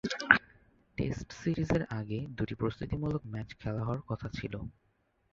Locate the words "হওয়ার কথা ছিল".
3.83-4.53